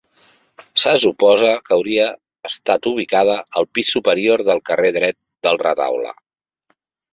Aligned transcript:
Se 0.83 0.93
suposa 1.01 1.51
que 1.67 1.75
hauria 1.77 2.07
estat 2.51 2.89
ubicada 2.93 3.37
al 3.61 3.69
pis 3.79 3.93
superior 3.99 4.45
del 4.49 4.65
carrer 4.73 4.93
dret 4.99 5.21
del 5.49 5.63
retaule. 5.67 6.19